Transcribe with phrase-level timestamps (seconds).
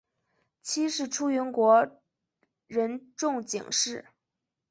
[0.63, 2.01] 妻是出云国
[2.65, 4.07] 人众井氏。